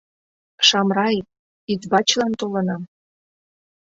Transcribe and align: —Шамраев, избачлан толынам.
—Шамраев, 0.67 1.27
избачлан 1.71 2.33
толынам. 2.39 2.83